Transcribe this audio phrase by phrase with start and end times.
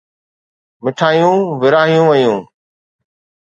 [0.83, 2.41] مٺايون ورهايون ويون.